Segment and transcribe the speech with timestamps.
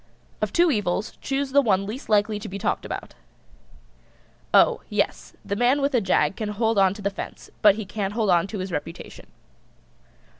[0.41, 3.13] "]Of two evils choose the one least likely to be talked about.
[4.51, 7.85] Oh, yes, the man with a jag can hold on to the fence, but he
[7.85, 9.27] can't hold on to his reputation.